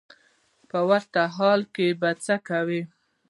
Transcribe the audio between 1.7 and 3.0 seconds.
کې به څه کوې.